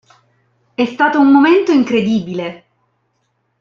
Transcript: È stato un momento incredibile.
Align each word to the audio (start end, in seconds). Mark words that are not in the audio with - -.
È 0.73 0.83
stato 0.83 1.19
un 1.19 1.31
momento 1.31 1.71
incredibile. 1.71 2.65